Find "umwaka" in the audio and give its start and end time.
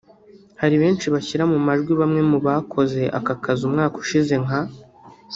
3.69-3.95